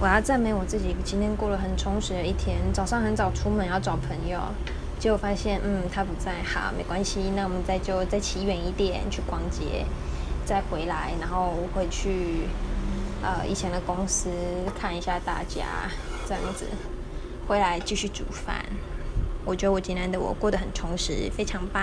[0.00, 2.56] 我要赞美我自己，今天过了很充实的一天。
[2.72, 4.38] 早上很早出门要找朋友，
[5.00, 9.84] 结果发现，嗯，他不在，哈，没关系，那我们再就再骑远一点去逛街，
[10.44, 12.46] 再回来，然后回去，
[13.24, 14.30] 呃，以前的公司
[14.78, 15.66] 看一下大家，
[16.28, 16.66] 这样子，
[17.48, 18.64] 回来继续煮饭。
[19.44, 21.82] 我觉得我今天的我过得很充实，非常棒。